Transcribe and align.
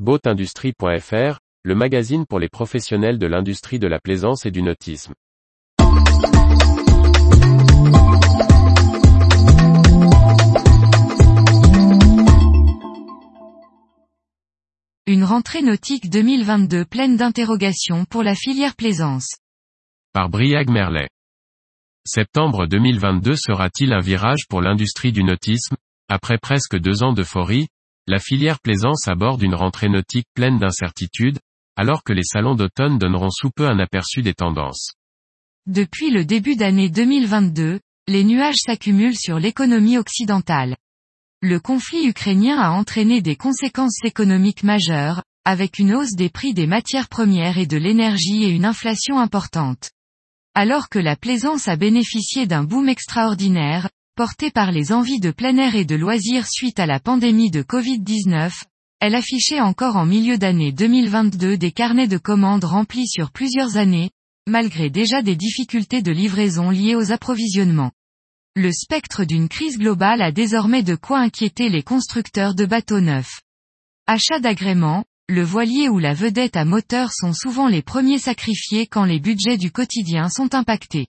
Boatindustrie.fr, 0.00 1.38
le 1.62 1.74
magazine 1.76 2.26
pour 2.26 2.40
les 2.40 2.48
professionnels 2.48 3.16
de 3.16 3.28
l'industrie 3.28 3.78
de 3.78 3.86
la 3.86 4.00
plaisance 4.00 4.44
et 4.44 4.50
du 4.50 4.60
nautisme. 4.60 5.14
Une 15.06 15.22
rentrée 15.22 15.62
nautique 15.62 16.10
2022 16.10 16.84
pleine 16.86 17.16
d'interrogations 17.16 18.04
pour 18.04 18.24
la 18.24 18.34
filière 18.34 18.74
plaisance. 18.74 19.36
Par 20.12 20.28
Briag 20.28 20.70
Merlet. 20.70 21.08
Septembre 22.04 22.66
2022 22.66 23.36
sera-t-il 23.36 23.92
un 23.92 24.00
virage 24.00 24.48
pour 24.48 24.60
l'industrie 24.60 25.12
du 25.12 25.22
nautisme? 25.22 25.76
Après 26.08 26.38
presque 26.38 26.76
deux 26.76 27.04
ans 27.04 27.12
d'euphorie, 27.12 27.68
la 28.06 28.18
filière 28.18 28.60
plaisance 28.60 29.08
aborde 29.08 29.42
une 29.42 29.54
rentrée 29.54 29.88
nautique 29.88 30.28
pleine 30.34 30.58
d'incertitudes, 30.58 31.38
alors 31.76 32.04
que 32.04 32.12
les 32.12 32.22
salons 32.22 32.54
d'automne 32.54 32.98
donneront 32.98 33.30
sous 33.30 33.50
peu 33.50 33.66
un 33.66 33.78
aperçu 33.78 34.22
des 34.22 34.34
tendances. 34.34 34.92
Depuis 35.66 36.10
le 36.10 36.24
début 36.24 36.56
d'année 36.56 36.90
2022, 36.90 37.80
les 38.06 38.24
nuages 38.24 38.58
s'accumulent 38.58 39.16
sur 39.16 39.38
l'économie 39.38 39.96
occidentale. 39.96 40.76
Le 41.40 41.58
conflit 41.58 42.06
ukrainien 42.06 42.58
a 42.58 42.70
entraîné 42.70 43.22
des 43.22 43.36
conséquences 43.36 44.04
économiques 44.04 44.62
majeures, 44.62 45.22
avec 45.46 45.78
une 45.78 45.94
hausse 45.94 46.12
des 46.12 46.28
prix 46.28 46.52
des 46.52 46.66
matières 46.66 47.08
premières 47.08 47.58
et 47.58 47.66
de 47.66 47.76
l'énergie 47.76 48.44
et 48.44 48.50
une 48.50 48.64
inflation 48.64 49.18
importante. 49.18 49.90
Alors 50.54 50.88
que 50.88 50.98
la 50.98 51.16
plaisance 51.16 51.66
a 51.68 51.76
bénéficié 51.76 52.46
d'un 52.46 52.64
boom 52.64 52.88
extraordinaire, 52.88 53.88
Portée 54.16 54.52
par 54.52 54.70
les 54.70 54.92
envies 54.92 55.18
de 55.18 55.32
plein 55.32 55.56
air 55.56 55.74
et 55.74 55.84
de 55.84 55.96
loisirs 55.96 56.46
suite 56.46 56.78
à 56.78 56.86
la 56.86 57.00
pandémie 57.00 57.50
de 57.50 57.64
Covid-19, 57.64 58.52
elle 59.00 59.16
affichait 59.16 59.58
encore 59.58 59.96
en 59.96 60.06
milieu 60.06 60.38
d'année 60.38 60.70
2022 60.70 61.58
des 61.58 61.72
carnets 61.72 62.06
de 62.06 62.16
commandes 62.16 62.62
remplis 62.62 63.08
sur 63.08 63.32
plusieurs 63.32 63.76
années, 63.76 64.10
malgré 64.46 64.88
déjà 64.88 65.20
des 65.20 65.34
difficultés 65.34 66.00
de 66.00 66.12
livraison 66.12 66.70
liées 66.70 66.94
aux 66.94 67.10
approvisionnements. 67.10 67.90
Le 68.54 68.70
spectre 68.70 69.24
d'une 69.24 69.48
crise 69.48 69.78
globale 69.78 70.22
a 70.22 70.30
désormais 70.30 70.84
de 70.84 70.94
quoi 70.94 71.18
inquiéter 71.18 71.68
les 71.68 71.82
constructeurs 71.82 72.54
de 72.54 72.66
bateaux 72.66 73.00
neufs. 73.00 73.40
Achat 74.06 74.38
d'agréments, 74.38 75.04
le 75.28 75.42
voilier 75.42 75.88
ou 75.88 75.98
la 75.98 76.14
vedette 76.14 76.54
à 76.54 76.64
moteur 76.64 77.10
sont 77.12 77.32
souvent 77.32 77.66
les 77.66 77.82
premiers 77.82 78.20
sacrifiés 78.20 78.86
quand 78.86 79.06
les 79.06 79.18
budgets 79.18 79.58
du 79.58 79.72
quotidien 79.72 80.28
sont 80.28 80.54
impactés. 80.54 81.08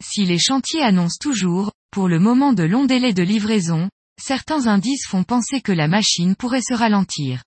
Si 0.00 0.24
les 0.24 0.38
chantiers 0.38 0.82
annoncent 0.82 1.18
toujours, 1.20 1.72
pour 1.94 2.08
le 2.08 2.18
moment 2.18 2.52
de 2.52 2.64
longs 2.64 2.86
délais 2.86 3.12
de 3.12 3.22
livraison, 3.22 3.88
certains 4.20 4.66
indices 4.66 5.06
font 5.06 5.22
penser 5.22 5.60
que 5.60 5.70
la 5.70 5.86
machine 5.86 6.34
pourrait 6.34 6.60
se 6.60 6.74
ralentir. 6.74 7.44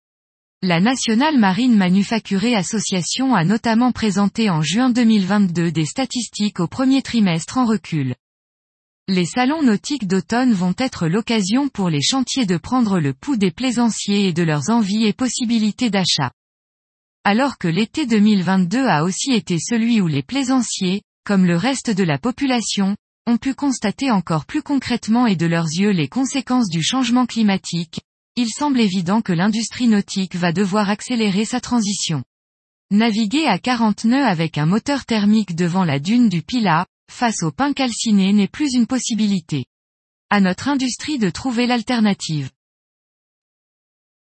La 0.62 0.80
National 0.80 1.36
Marine 1.36 1.76
Manufacturée 1.76 2.54
Association 2.54 3.34
a 3.34 3.44
notamment 3.44 3.92
présenté 3.92 4.48
en 4.48 4.62
juin 4.62 4.88
2022 4.88 5.70
des 5.70 5.84
statistiques 5.84 6.60
au 6.60 6.66
premier 6.66 7.02
trimestre 7.02 7.58
en 7.58 7.66
recul. 7.66 8.14
Les 9.06 9.26
salons 9.26 9.62
nautiques 9.62 10.06
d'automne 10.06 10.54
vont 10.54 10.74
être 10.78 11.08
l'occasion 11.08 11.68
pour 11.68 11.90
les 11.90 12.00
chantiers 12.00 12.46
de 12.46 12.56
prendre 12.56 13.00
le 13.00 13.12
pouls 13.12 13.36
des 13.36 13.50
plaisanciers 13.50 14.28
et 14.28 14.32
de 14.32 14.44
leurs 14.44 14.70
envies 14.70 15.04
et 15.04 15.12
possibilités 15.12 15.90
d'achat. 15.90 16.32
Alors 17.22 17.58
que 17.58 17.68
l'été 17.68 18.06
2022 18.06 18.86
a 18.86 19.04
aussi 19.04 19.34
été 19.34 19.58
celui 19.58 20.00
où 20.00 20.06
les 20.06 20.22
plaisanciers, 20.22 21.02
comme 21.26 21.44
le 21.44 21.58
reste 21.58 21.90
de 21.90 22.02
la 22.02 22.16
population, 22.16 22.96
ont 23.28 23.36
pu 23.36 23.54
constater 23.54 24.10
encore 24.10 24.46
plus 24.46 24.62
concrètement 24.62 25.26
et 25.26 25.36
de 25.36 25.44
leurs 25.44 25.66
yeux 25.66 25.90
les 25.90 26.08
conséquences 26.08 26.70
du 26.70 26.82
changement 26.82 27.26
climatique, 27.26 28.00
il 28.36 28.48
semble 28.48 28.80
évident 28.80 29.20
que 29.20 29.34
l'industrie 29.34 29.86
nautique 29.86 30.34
va 30.34 30.50
devoir 30.50 30.88
accélérer 30.88 31.44
sa 31.44 31.60
transition. 31.60 32.24
Naviguer 32.90 33.46
à 33.46 33.58
40 33.58 34.04
nœuds 34.04 34.24
avec 34.24 34.56
un 34.56 34.64
moteur 34.64 35.04
thermique 35.04 35.54
devant 35.54 35.84
la 35.84 35.98
dune 35.98 36.30
du 36.30 36.40
Pila, 36.40 36.86
face 37.12 37.42
au 37.42 37.52
pain 37.52 37.74
calciné 37.74 38.32
n'est 38.32 38.48
plus 38.48 38.72
une 38.72 38.86
possibilité. 38.86 39.66
À 40.30 40.40
notre 40.40 40.68
industrie 40.68 41.18
de 41.18 41.28
trouver 41.28 41.66
l'alternative. 41.66 42.48